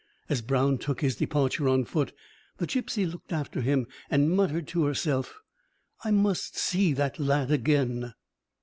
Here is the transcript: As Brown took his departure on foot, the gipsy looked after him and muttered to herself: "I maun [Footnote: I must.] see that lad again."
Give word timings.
As 0.29 0.41
Brown 0.41 0.79
took 0.79 1.01
his 1.01 1.15
departure 1.17 1.69
on 1.69 1.85
foot, 1.85 2.11
the 2.57 2.65
gipsy 2.65 3.05
looked 3.05 3.31
after 3.31 3.61
him 3.61 3.85
and 4.09 4.31
muttered 4.31 4.67
to 4.69 4.85
herself: 4.85 5.39
"I 6.03 6.09
maun 6.09 6.17
[Footnote: 6.17 6.21
I 6.21 6.23
must.] 6.23 6.57
see 6.57 6.93
that 6.93 7.19
lad 7.19 7.51
again." 7.51 8.15